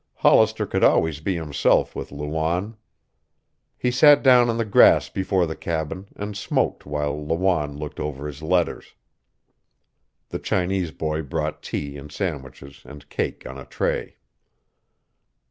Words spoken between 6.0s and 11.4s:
and smoked while Lawanne looked over his letters. The Chinese boy